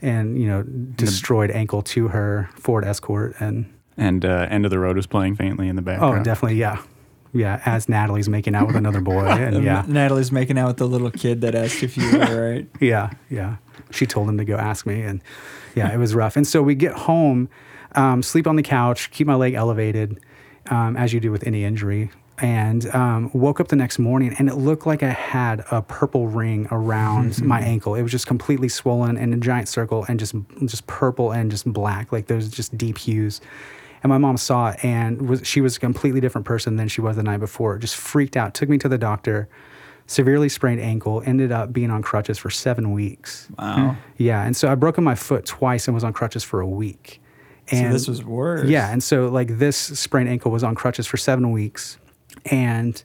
[0.02, 3.36] and, you know, destroyed ankle to her Ford Escort.
[3.40, 3.66] And
[3.98, 6.04] And uh, End of the Road was playing faintly in the background.
[6.04, 6.26] oh, background.
[6.26, 6.82] definitely, yeah.
[7.34, 9.26] Yeah, as Natalie's making out with another boy.
[9.40, 9.86] And yeah.
[9.88, 12.68] Natalie's making out with the little kid that asked if you were right.
[12.80, 13.58] Yeah, yeah.
[13.92, 15.22] She told him to go ask me, and
[15.76, 16.36] yeah, it was rough.
[16.36, 17.50] And so we get home,
[17.96, 20.20] um, sleep on the couch, keep my leg elevated,
[20.70, 24.50] um, as you do with any injury, and um, woke up the next morning, and
[24.50, 27.96] it looked like I had a purple ring around my ankle.
[27.96, 31.72] It was just completely swollen in a giant circle, and just just purple and just
[31.72, 33.42] black, like those just deep hues.
[34.02, 37.02] And my mom saw it, and was she was a completely different person than she
[37.02, 37.78] was the night before.
[37.78, 38.54] Just freaked out.
[38.54, 39.50] Took me to the doctor
[40.10, 43.48] severely sprained ankle, ended up being on crutches for seven weeks.
[43.60, 43.92] Wow.
[43.92, 44.00] Hmm.
[44.18, 47.22] Yeah, and so I broken my foot twice and was on crutches for a week.
[47.68, 48.68] So And this was worse.
[48.68, 52.00] yeah, and so like this sprained ankle was on crutches for seven weeks,
[52.48, 53.02] and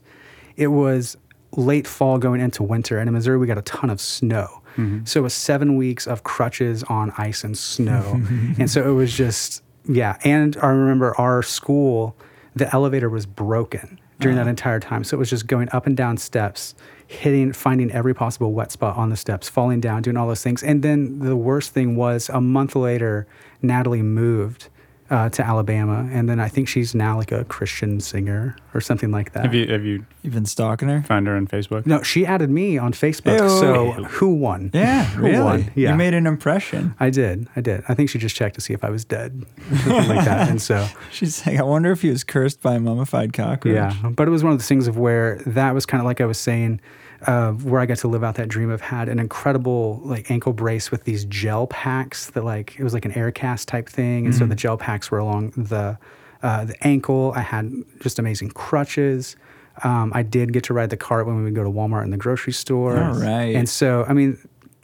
[0.57, 1.19] it was
[1.53, 4.63] late fall going into winter, and in Missouri we got a ton of snow.
[4.79, 5.05] Mm-hmm.
[5.05, 8.23] So it was seven weeks of crutches on ice and snow,
[8.59, 10.19] and so it was just yeah.
[10.25, 12.17] And I remember our school,
[12.55, 14.51] the elevator was broken during that uh-huh.
[14.51, 16.75] entire time, so it was just going up and down steps,
[17.07, 20.63] hitting, finding every possible wet spot on the steps, falling down, doing all those things.
[20.63, 23.27] And then the worst thing was a month later,
[23.61, 24.69] Natalie moved
[25.11, 29.11] uh, to Alabama, and then I think she's now like a Christian singer or something
[29.11, 29.45] like that.
[29.45, 31.03] Have you have you You've been stalking her?
[31.03, 31.85] Find her on Facebook?
[31.85, 33.39] no, she added me on Facebook.
[33.39, 33.49] Ew.
[33.61, 34.71] So who won?
[34.73, 35.45] Yeah, Who really.
[35.45, 35.71] won?
[35.75, 35.91] Yeah.
[35.91, 36.95] You made an impression.
[36.99, 37.47] I did.
[37.55, 37.85] I did.
[37.89, 39.45] I think she just checked to see if I was dead,
[39.83, 40.49] something like that.
[40.49, 43.75] And so, She's like, I wonder if he was cursed by a mummified cockroach.
[43.75, 44.11] yeah.
[44.11, 46.27] But it was one of the things of where that was kind of like I
[46.27, 46.81] was saying,
[47.27, 50.53] uh, where I got to live out that dream of had an incredible like ankle
[50.53, 54.27] brace with these gel packs that like it was like an air cast type thing,
[54.27, 55.99] and so the gel packs were along the
[56.43, 57.33] uh, the ankle.
[57.35, 59.37] I had just amazing crutches.
[59.83, 62.13] Um, I did get to ride the cart when we would go to Walmart and
[62.13, 62.97] the grocery store.
[63.03, 63.57] All right.
[63.57, 64.39] And so, I mean,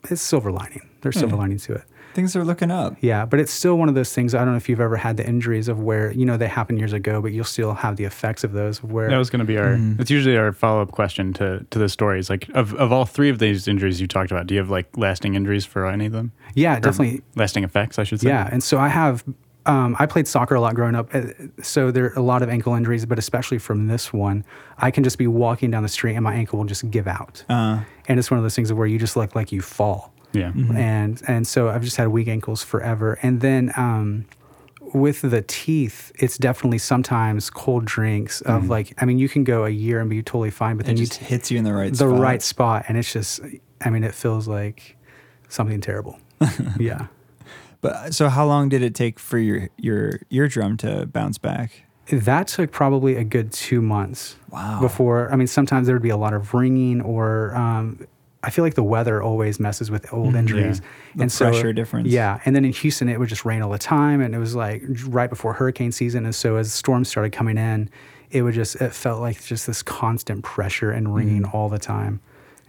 [0.09, 0.89] it's silver lining.
[1.03, 1.85] There's silver lining to it.
[2.15, 2.97] Things are looking up.
[3.01, 4.35] Yeah, but it's still one of those things.
[4.35, 6.79] I don't know if you've ever had the injuries of where you know they happened
[6.79, 8.83] years ago, but you'll still have the effects of those.
[8.83, 9.75] Where That was going to be our.
[9.77, 10.01] Mm-hmm.
[10.01, 12.29] It's usually our follow up question to to the stories.
[12.29, 14.89] Like of of all three of these injuries you talked about, do you have like
[14.97, 16.33] lasting injuries for any of them?
[16.55, 17.23] yeah, Or definitely.
[17.37, 18.29] lasting effects, I should say.
[18.29, 19.25] Yeah, and so I have.
[19.67, 21.21] Um, I played soccer a lot growing up, uh,
[21.63, 24.43] so there are a lot of ankle injuries, but especially from this one,
[24.79, 27.45] I can just be walking down the street and my ankle will just give out,
[27.51, 30.15] Uh, and it's one of those things where you just look like you fall.
[30.33, 30.53] Yeah.
[30.55, 33.19] and and so I've just had weak ankles forever.
[33.23, 34.27] And then um,
[34.95, 39.65] with the teeth, it's definitely sometimes cold drinks of like I mean you can go
[39.65, 41.73] a year and be totally fine, but it then you just hits you in the
[41.73, 42.21] right the spot.
[42.21, 43.41] right spot, and it's just
[43.81, 44.97] I mean it feels like
[45.49, 46.19] something terrible.
[46.79, 47.07] yeah.
[47.81, 51.85] But so how long did it take for your your eardrum to bounce back?
[52.11, 54.37] That took probably a good two months.
[54.51, 54.81] Wow.
[54.81, 58.05] Before, I mean, sometimes there would be a lot of ringing, or um,
[58.43, 60.81] I feel like the weather always messes with old injuries.
[61.15, 62.09] The pressure difference.
[62.09, 64.55] Yeah, and then in Houston, it would just rain all the time, and it was
[64.55, 67.91] like right before hurricane season, and so as storms started coming in,
[68.31, 71.57] it would just it felt like just this constant pressure and ringing Mm-hmm.
[71.57, 72.21] all the time.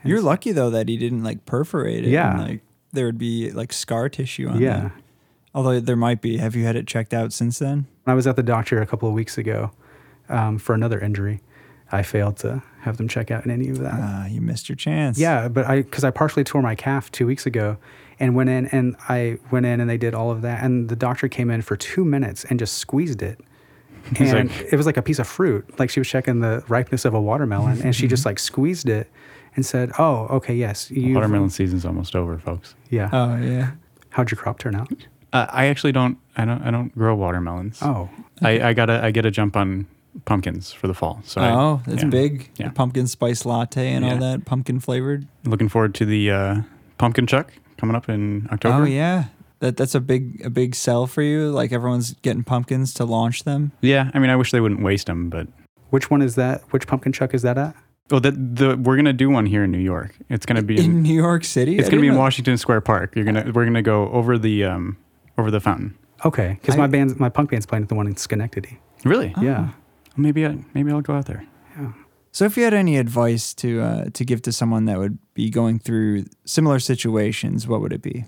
[0.03, 2.09] You're lucky though that he didn't like perforate it.
[2.09, 2.31] Yeah.
[2.31, 4.79] And, like there would be like scar tissue on Yeah.
[4.79, 4.91] that.
[5.53, 6.37] Although there might be.
[6.37, 7.85] Have you had it checked out since then?
[8.07, 9.71] I was at the doctor a couple of weeks ago
[10.29, 11.41] um, for another injury,
[11.91, 13.93] I failed to have them check out in any of that.
[13.95, 15.17] Ah, you missed your chance.
[15.17, 17.77] Yeah, but I because I partially tore my calf two weeks ago,
[18.19, 20.95] and went in and I went in and they did all of that, and the
[20.95, 23.39] doctor came in for two minutes and just squeezed it,
[24.19, 27.05] and like- it was like a piece of fruit, like she was checking the ripeness
[27.05, 29.09] of a watermelon, and she just like squeezed it
[29.55, 30.89] and said, "Oh, okay, yes.
[30.95, 32.73] Watermelon season's almost over, folks.
[32.89, 33.09] Yeah.
[33.11, 33.71] Oh yeah.
[34.11, 34.91] How'd your crop turn out?
[35.33, 36.17] Uh, I actually don't.
[36.37, 36.61] I don't.
[36.61, 37.79] I don't grow watermelons.
[37.81, 38.09] Oh,
[38.41, 39.03] I, I gotta.
[39.03, 39.87] I get a jump on
[40.25, 41.21] pumpkins for the fall.
[41.25, 42.09] So I- oh, that's yeah.
[42.09, 42.49] big.
[42.57, 42.67] Yeah.
[42.69, 45.27] The pumpkin spice latte and all that pumpkin flavored.
[45.45, 46.61] Looking forward to the uh,
[46.97, 48.83] pumpkin chuck coming up in October.
[48.83, 49.25] Oh yeah.
[49.59, 51.51] That that's a big a big sell for you.
[51.51, 53.71] Like everyone's getting pumpkins to launch them.
[53.81, 54.09] Yeah.
[54.13, 55.47] I mean, I wish they wouldn't waste them, but
[55.91, 56.61] which one is that?
[56.71, 57.75] Which pumpkin chuck is that at?
[58.13, 60.15] Oh, that the we're gonna do one here in New York.
[60.29, 61.01] It's gonna be In in.
[61.03, 61.77] New York City.
[61.77, 63.15] It's I gonna be in know- Washington Square Park.
[63.15, 63.49] You're gonna.
[63.53, 64.97] We're gonna go over the um
[65.37, 65.95] over the fountain.
[66.25, 68.79] Okay, because my band's my punk band's playing at the one in Schenectady.
[69.05, 69.33] Really?
[69.41, 69.69] Yeah.
[70.17, 71.45] Maybe I maybe I'll go out there.
[71.77, 71.93] Yeah.
[72.33, 75.49] So, if you had any advice to uh, to give to someone that would be
[75.49, 78.25] going through similar situations, what would it be?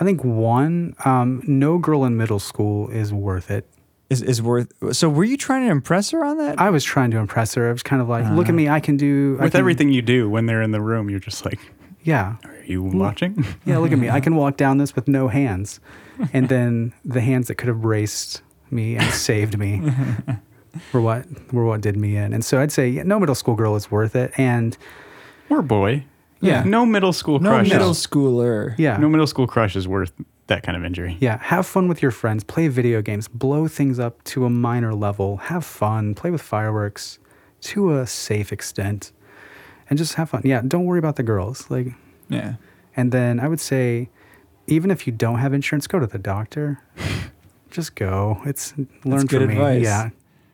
[0.00, 3.68] I think one, um, no girl in middle school is worth it.
[4.10, 4.72] Is is worth?
[4.92, 6.60] So, were you trying to impress her on that?
[6.60, 7.68] I was trying to impress her.
[7.68, 9.92] I was kind of like, look at me, I can do I With can- everything
[9.92, 11.60] you do when they're in the room, you're just like,
[12.02, 13.44] Yeah, are you watching?
[13.64, 13.78] yeah.
[13.78, 15.78] Look at me, I can walk down this with no hands,
[16.32, 19.80] and then the hands that could have braced me and saved me
[20.92, 22.32] were what were what did me in.
[22.32, 24.32] And so I'd say yeah, no middle school girl is worth it.
[24.38, 24.76] And
[25.50, 26.04] or boy.
[26.40, 26.62] Yeah.
[26.64, 27.70] No middle school no crush.
[27.70, 28.74] middle schooler.
[28.78, 30.12] yeah, no middle school crush is worth
[30.48, 31.16] that kind of injury.
[31.20, 34.94] Yeah, have fun with your friends, play video games, blow things up to a minor
[34.94, 37.18] level, have fun, play with fireworks
[37.62, 39.10] to a safe extent,
[39.88, 40.42] and just have fun.
[40.44, 41.70] Yeah, don't worry about the girls.
[41.70, 41.86] Like,
[42.28, 42.56] Yeah.
[42.94, 44.10] and then I would say,
[44.66, 46.78] even if you don't have insurance, go to the doctor.
[47.70, 48.42] just go.
[48.44, 48.74] It's
[49.06, 49.54] learn good from me.
[49.54, 49.82] advice.
[49.82, 50.10] Yeah,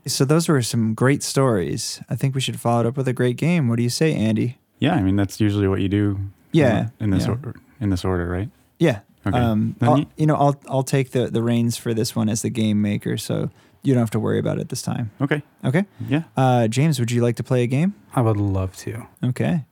[0.06, 2.00] So those were some great stories.
[2.08, 3.68] I think we should follow it up with a great game.
[3.68, 4.58] What do you say, Andy?
[4.78, 6.18] Yeah, I mean that's usually what you do.
[6.52, 7.30] Yeah, In this yeah.
[7.30, 8.48] order, in this order, right?
[8.78, 9.00] Yeah.
[9.26, 9.38] Okay.
[9.38, 12.40] Um, I'll, you- you know, I'll I'll take the the reins for this one as
[12.42, 13.50] the game maker, so
[13.82, 15.10] you don't have to worry about it this time.
[15.20, 15.42] Okay.
[15.64, 15.84] Okay.
[16.08, 16.22] Yeah.
[16.36, 17.94] Uh, James, would you like to play a game?
[18.14, 19.06] I would love to.
[19.22, 19.64] Okay.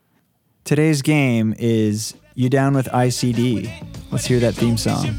[0.64, 3.70] Today's game is You Down with ICD.
[4.12, 5.18] Let's hear that theme song.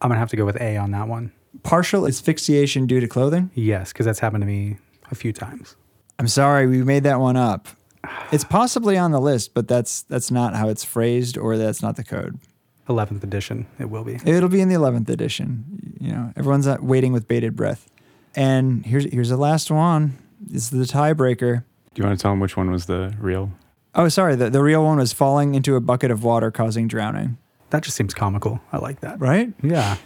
[0.00, 1.32] I'm gonna have to go with A on that one.
[1.62, 3.50] Partial asphyxiation due to clothing?
[3.54, 4.76] Yes, because that's happened to me
[5.10, 5.76] a few times.
[6.18, 7.68] I'm sorry, we made that one up.
[8.30, 11.96] It's possibly on the list, but that's that's not how it's phrased, or that's not
[11.96, 12.38] the code.
[12.88, 14.18] 11th edition, it will be.
[14.24, 15.96] It'll be in the 11th edition.
[15.98, 17.90] You know, everyone's uh, waiting with bated breath.
[18.34, 20.18] And here's here's the last one.
[20.40, 21.64] This is the tiebreaker.
[21.94, 23.50] Do you want to tell them which one was the real?
[23.94, 24.36] Oh, sorry.
[24.36, 27.38] The, the real one was falling into a bucket of water causing drowning.
[27.70, 28.60] That just seems comical.
[28.72, 29.20] I like that.
[29.20, 29.52] Right?
[29.62, 29.96] Yeah.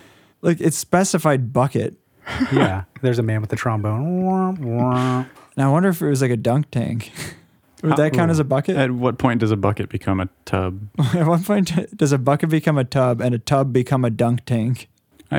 [0.43, 1.97] Like it's specified bucket.
[2.53, 2.85] Yeah.
[3.01, 4.23] There's a man with the trombone.
[4.23, 5.27] Womp, womp.
[5.57, 7.11] Now I wonder if it was like a dunk tank.
[7.83, 8.77] Would that count as a bucket?
[8.77, 10.89] At what point does a bucket become a tub?
[11.15, 14.45] At what point does a bucket become a tub and a tub become a dunk
[14.45, 14.89] tank?
[15.33, 15.39] I,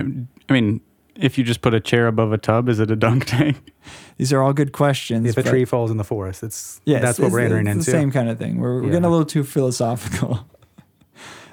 [0.49, 0.81] I mean,
[1.15, 3.71] if you just put a chair above a tub, is it a dunk tank?
[4.17, 5.25] These are all good questions.
[5.29, 7.67] If a tree falls in the forest, it's Yeah, that's it's- what we're it's- entering
[7.67, 7.91] it's into.
[7.91, 8.57] The same kind of thing.
[8.57, 10.45] We're, we're getting a little too philosophical.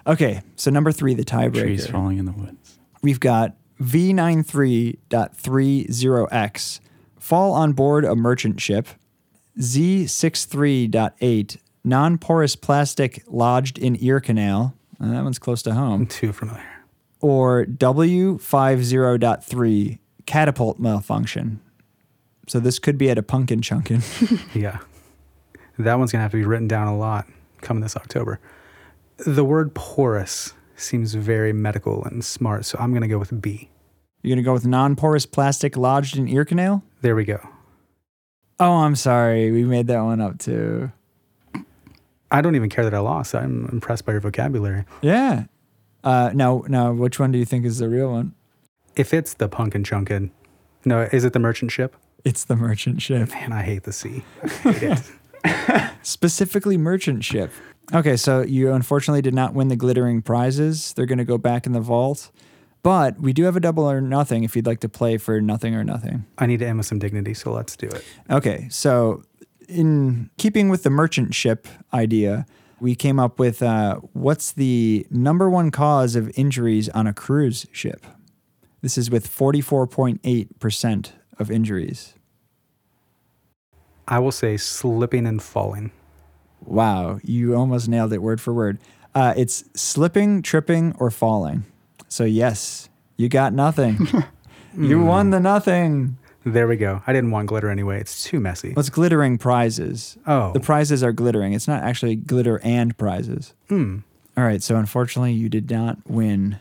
[0.08, 1.60] okay, so number three, the tiebreaker.
[1.62, 1.92] Trees tiebreaker.
[1.92, 2.78] falling in the woods.
[3.02, 6.80] We've got V93.30X
[7.18, 8.88] fall on board a merchant ship.
[9.58, 14.74] Z63.8 non porous plastic lodged in ear canal.
[15.00, 16.02] Uh, that one's close to home.
[16.02, 16.62] I'm Too familiar.
[17.20, 21.60] or W50.3 catapult malfunction.
[22.46, 24.02] So this could be at a pumpkin chunkin.
[24.60, 24.78] Yeah.
[25.78, 27.26] That one's going to have to be written down a lot
[27.62, 28.38] coming this October.
[29.18, 33.70] The word porous seems very medical and smart, so I'm going to go with B.
[34.22, 36.82] You're going to go with non porous plastic lodged in ear canal?
[37.00, 37.40] There we go.
[38.58, 39.50] Oh, I'm sorry.
[39.50, 40.92] We made that one up too.
[42.30, 43.34] I don't even care that I lost.
[43.34, 44.84] I'm impressed by your vocabulary.
[45.02, 45.44] Yeah.
[46.04, 48.34] Uh, now, now, which one do you think is the real one?
[48.94, 50.30] If it's the Punkin Chunkin,
[50.84, 51.96] no, is it the merchant ship?
[52.24, 53.30] It's the merchant ship.
[53.30, 54.22] Man, I hate the sea.
[54.62, 54.98] Hate
[56.02, 57.50] specifically merchant ship.
[57.92, 60.92] Okay, so you unfortunately did not win the glittering prizes.
[60.94, 62.30] They're going to go back in the vault.
[62.82, 65.74] But we do have a double or nothing if you'd like to play for nothing
[65.74, 66.24] or nothing.
[66.38, 68.04] I need to end with some dignity, so let's do it.
[68.30, 69.22] Okay, so
[69.68, 72.46] in keeping with the merchant ship idea,
[72.80, 77.66] we came up with uh, what's the number one cause of injuries on a cruise
[77.72, 78.06] ship?
[78.80, 82.14] This is with 44.8% of injuries.
[84.08, 85.92] I will say slipping and falling.
[86.64, 88.78] Wow, you almost nailed it word for word.
[89.14, 91.64] Uh, it's slipping, tripping, or falling.
[92.08, 94.06] So, yes, you got nothing.
[94.76, 96.16] you won the nothing.
[96.44, 97.02] There we go.
[97.06, 98.00] I didn't want glitter anyway.
[98.00, 98.72] It's too messy.
[98.72, 100.16] What's glittering prizes?
[100.26, 100.52] Oh.
[100.52, 101.52] The prizes are glittering.
[101.52, 103.52] It's not actually glitter and prizes.
[103.68, 103.98] Hmm.
[104.36, 106.58] All right, so unfortunately, you did not win.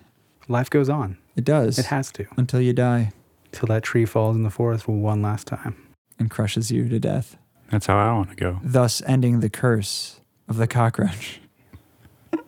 [0.47, 1.17] Life goes on.
[1.35, 1.79] It does.
[1.79, 2.25] It has to.
[2.35, 3.13] Until you die
[3.51, 5.75] Till that tree falls in the forest one last time.
[6.17, 7.37] and crushes you to death,
[7.71, 8.59] That's how I want to go.
[8.63, 11.39] thus ending the curse of the cockroach.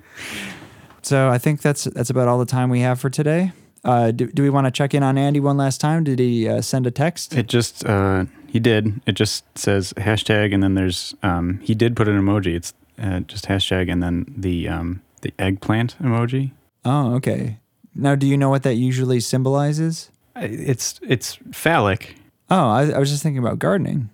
[1.01, 3.51] so I think that's that's about all the time we have for today.
[3.83, 6.03] Uh, do, do we want to check in on Andy one last time?
[6.03, 7.33] Did he uh, send a text?
[7.35, 9.01] It just uh, he did.
[9.07, 12.55] It just says hashtag, and then there's um, he did put an emoji.
[12.55, 16.51] It's uh, just hashtag, and then the um, the eggplant emoji.
[16.85, 17.57] oh, okay.
[17.93, 20.11] Now, do you know what that usually symbolizes?
[20.35, 22.15] It's it's phallic.
[22.49, 24.09] Oh, I, I was just thinking about gardening.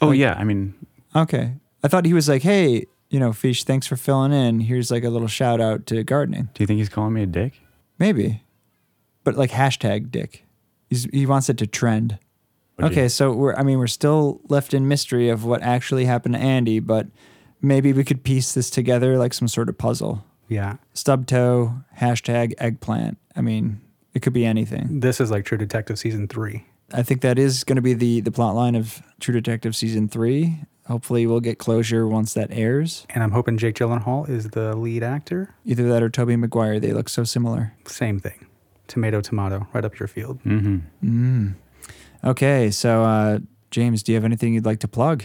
[0.00, 0.74] Oh Like- yeah, I mean
[1.14, 1.54] Okay.
[1.82, 4.60] I thought he was like, hey, you know, Fish, thanks for filling in.
[4.60, 6.48] Here's like a little shout out to gardening.
[6.54, 7.54] do you think he's calling me a dick?
[7.98, 8.42] Maybe.
[9.24, 10.44] But like hashtag dick.
[10.90, 12.18] He's, he wants it to trend.
[12.78, 16.34] Would Okay, so we're I mean we're still left in mystery of what actually happened
[16.34, 17.06] to Andy, but
[17.62, 20.24] maybe we could piece this together like some sort of puzzle.
[20.48, 20.76] Yeah.
[20.92, 23.16] Stub toe, hashtag eggplant.
[23.34, 23.80] I mean,
[24.14, 25.00] it could be anything.
[25.00, 26.66] This is like True Detective season three.
[26.92, 30.08] I think that is going to be the the plot line of True Detective season
[30.08, 30.60] three.
[30.86, 33.06] Hopefully, we'll get closure once that airs.
[33.10, 35.52] And I'm hoping Jake Gyllenhaal is the lead actor.
[35.64, 36.78] Either that or Tobey Maguire.
[36.78, 37.72] They look so similar.
[37.86, 38.46] Same thing.
[38.86, 40.38] Tomato, tomato, right up your field.
[40.44, 40.78] Mm-hmm.
[41.04, 41.54] Mm.
[42.24, 43.38] Okay, so uh,
[43.72, 45.24] James, do you have anything you'd like to plug?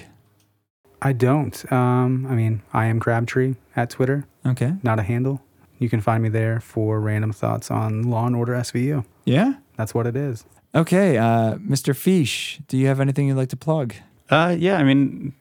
[1.00, 1.72] I don't.
[1.72, 4.74] Um, I mean, I am Crabtree at Twitter, Okay.
[4.82, 5.42] not a handle.
[5.78, 9.06] You can find me there for random thoughts on Law and Order SVU.
[9.26, 9.54] Yeah.
[9.78, 10.44] That's what it is.
[10.74, 11.96] Okay, uh, Mr.
[11.96, 13.94] Fish, do you have anything you'd like to plug?
[14.30, 15.34] Uh, yeah, I mean,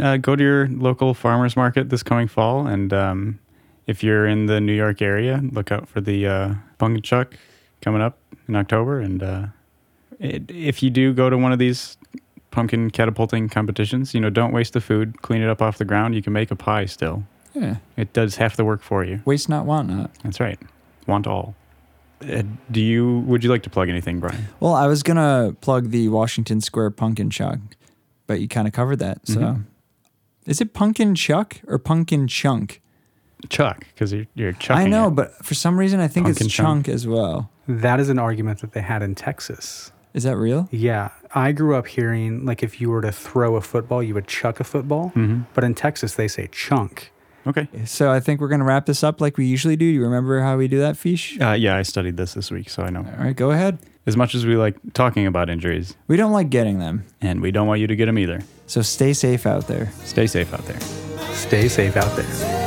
[0.00, 3.38] uh, go to your local farmers market this coming fall, and um,
[3.86, 7.34] if you're in the New York area, look out for the uh, pumpkin chuck
[7.80, 8.18] coming up
[8.48, 9.00] in October.
[9.00, 9.46] And uh,
[10.20, 11.96] it, if you do go to one of these
[12.50, 15.22] pumpkin catapulting competitions, you know, don't waste the food.
[15.22, 16.14] Clean it up off the ground.
[16.14, 17.24] You can make a pie still.
[17.54, 17.76] Yeah.
[17.96, 19.22] It does half the work for you.
[19.24, 20.10] Waste not, want not.
[20.22, 20.58] That's right.
[21.06, 21.54] Want all.
[22.22, 23.20] Uh, do you?
[23.20, 24.46] Would you like to plug anything, Brian?
[24.60, 27.58] Well, I was gonna plug the Washington Square Pumpkin Chuck,
[28.26, 29.26] but you kind of covered that.
[29.26, 29.64] So, Mhm.
[30.46, 32.80] is it Pumpkin Chuck or Pumpkin Chunk?
[33.50, 34.86] Chuck, because you're you're chucking.
[34.86, 35.10] I know, it.
[35.10, 36.86] but for some reason, I think Pumpkin it's chunk.
[36.86, 37.50] Chunk as well.
[37.68, 39.92] That is an argument that they had in Texas.
[40.14, 40.68] Is that real?
[40.72, 41.10] Yeah.
[41.34, 44.58] I grew up hearing like if you were to throw a football, you would chuck
[44.60, 45.12] a football.
[45.14, 45.44] Mhm.
[45.52, 47.12] But in Texas, they say chunk.
[47.46, 47.68] Okay.
[47.84, 49.84] So I think we're gonna wrap this up like we usually do.
[49.84, 51.38] You remember how we do that, Fish?
[51.40, 53.00] Uh, yeah, I studied this this week, so I know.
[53.00, 53.78] All right, go ahead.
[54.06, 57.50] As much as we like talking about injuries, We don't like getting them, and we
[57.50, 59.90] don't want you to get them either, so stay safe out there.
[60.04, 60.80] stay safe out there.
[61.34, 62.65] Stay safe out there.